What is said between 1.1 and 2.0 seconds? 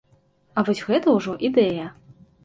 ўжо ідэя!